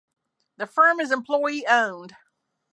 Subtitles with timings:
[0.57, 2.15] The firm is employee-owned.